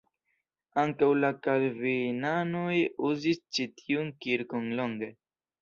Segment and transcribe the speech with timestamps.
[0.83, 2.73] Ankaŭ la kalvinanoj
[3.11, 5.13] uzis ĉi tiun kirkon longe.